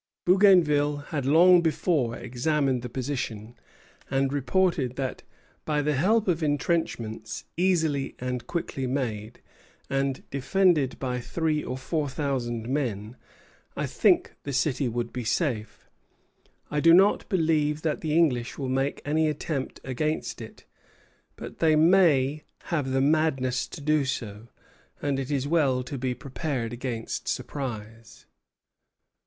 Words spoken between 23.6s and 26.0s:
to do so, and it is well to